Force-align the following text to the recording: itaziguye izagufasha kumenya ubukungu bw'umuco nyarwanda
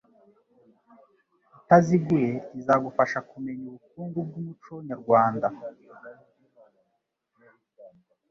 itaziguye 1.59 2.31
izagufasha 2.59 3.19
kumenya 3.29 3.63
ubukungu 3.67 4.17
bw'umuco 4.27 4.73
nyarwanda 4.89 5.47